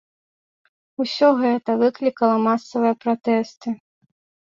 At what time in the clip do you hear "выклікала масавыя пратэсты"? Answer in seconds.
1.83-3.67